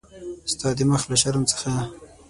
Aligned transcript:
ستا 0.51 0.67
د 0.77 0.79
مخ 0.89 1.01
له 1.09 1.15
شرم 1.21 1.43
څخه. 1.51 1.71